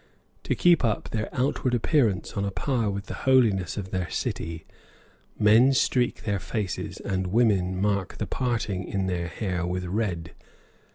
To 0.45 0.55
keep 0.55 0.83
up 0.83 1.09
their 1.09 1.29
outward 1.31 1.75
appearance 1.75 2.33
on 2.33 2.43
a 2.43 2.49
par 2.49 2.89
with 2.89 3.05
the 3.05 3.13
holiness 3.13 3.77
of 3.77 3.91
their 3.91 4.09
city, 4.09 4.65
men 5.37 5.73
streak 5.73 6.23
their 6.23 6.39
faces 6.39 6.97
and 6.97 7.27
women 7.27 7.79
mark 7.79 8.17
the 8.17 8.25
parting 8.25 8.83
in 8.83 9.05
their 9.05 9.27
hair 9.27 9.63
with 9.63 9.85
red. 9.85 10.31